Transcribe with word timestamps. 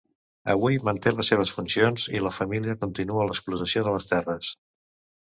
Avui 0.53 0.79
manté 0.87 1.13
les 1.17 1.29
seves 1.33 1.53
funcions 1.59 2.07
i 2.15 2.23
la 2.29 2.33
família 2.41 2.77
continua 2.87 3.31
l'explotació 3.31 3.89
de 3.91 3.99
les 4.01 4.13
terres. 4.17 4.55